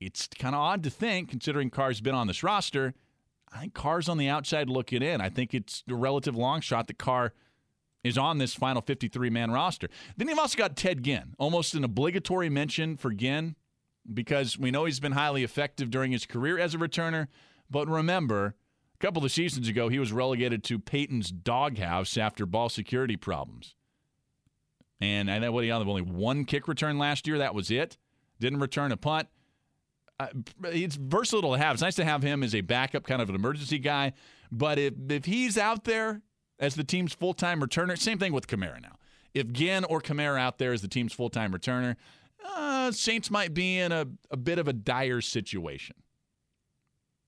[0.00, 2.92] It's kind of odd to think, considering Carr's been on this roster–
[3.54, 5.20] I think Carr's on the outside looking in.
[5.20, 7.32] I think it's a relative long shot that Carr
[8.02, 9.88] is on this final 53 man roster.
[10.16, 13.54] Then you've also got Ted Ginn, almost an obligatory mention for Ginn
[14.12, 17.28] because we know he's been highly effective during his career as a returner.
[17.70, 18.56] But remember,
[18.94, 23.76] a couple of seasons ago, he was relegated to Payton's doghouse after ball security problems.
[25.00, 27.38] And I know what he had only one kick return last year.
[27.38, 27.96] That was it.
[28.40, 29.28] Didn't return a punt
[30.24, 31.74] uh, it's versatile to have.
[31.74, 34.12] It's nice to have him as a backup, kind of an emergency guy.
[34.50, 36.22] But if if he's out there
[36.58, 38.96] as the team's full time returner, same thing with Kamara now.
[39.32, 41.96] If Ginn or Kamara out there as the team's full time returner,
[42.44, 45.96] uh, Saints might be in a, a bit of a dire situation.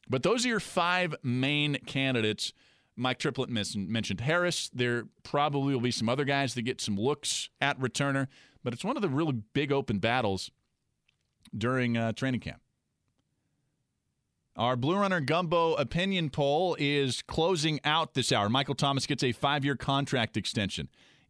[0.08, 2.52] But those are your five main candidates.
[2.96, 4.70] Mike Triplett mentioned Harris.
[4.72, 8.28] There probably will be some other guys that get some looks at returner,
[8.62, 10.50] but it's one of the really big open battles
[11.56, 12.60] during uh, training camp.
[14.56, 18.48] Our Blue Runner Gumbo opinion poll is closing out this hour.
[18.48, 20.88] Michael Thomas gets a five year contract extension.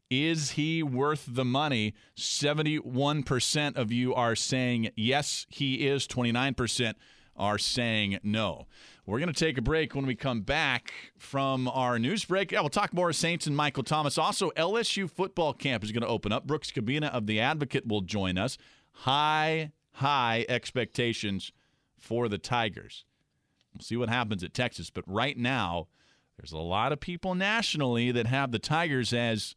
[0.09, 1.95] Is he worth the money?
[2.17, 6.07] 71% of you are saying yes, he is.
[6.07, 6.95] 29%
[7.37, 8.69] are saying no.
[9.05, 12.53] We're going to take a break when we come back from our news break.
[12.53, 14.19] Yeah, we'll talk more Saints and Michael Thomas.
[14.19, 16.47] Also, LSU football camp is going to open up.
[16.47, 18.57] Brooks Kubena of The Advocate will join us.
[18.93, 21.51] High, high expectations
[21.99, 23.05] for the Tigers.
[23.77, 24.91] We'll see what happens at Texas.
[24.91, 25.89] But right now,
[26.39, 29.55] there's a lot of people nationally that have the Tigers as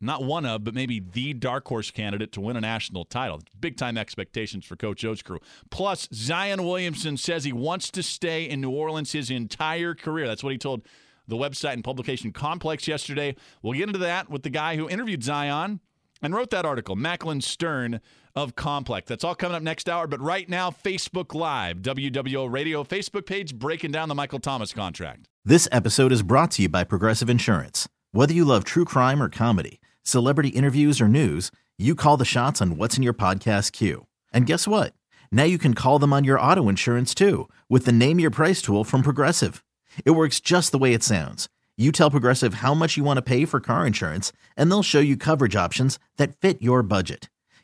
[0.00, 3.40] not one of, but maybe the dark horse candidate to win a national title.
[3.60, 5.38] Big time expectations for Coach O's crew.
[5.70, 10.26] Plus, Zion Williamson says he wants to stay in New Orleans his entire career.
[10.26, 10.82] That's what he told
[11.28, 13.36] the website and publication Complex yesterday.
[13.62, 15.78] We'll get into that with the guy who interviewed Zion
[16.20, 18.00] and wrote that article, Macklin Stern
[18.34, 19.08] of Complex.
[19.08, 20.06] That's all coming up next hour.
[20.06, 25.28] But right now, Facebook Live, WWL Radio Facebook page, breaking down the Michael Thomas contract.
[25.44, 27.88] This episode is brought to you by Progressive Insurance.
[28.12, 32.60] Whether you love true crime or comedy, celebrity interviews or news, you call the shots
[32.60, 34.06] on what's in your podcast queue.
[34.32, 34.94] And guess what?
[35.32, 38.62] Now you can call them on your auto insurance too with the Name Your Price
[38.62, 39.64] tool from Progressive.
[40.04, 41.48] It works just the way it sounds.
[41.76, 45.00] You tell Progressive how much you want to pay for car insurance, and they'll show
[45.00, 47.30] you coverage options that fit your budget.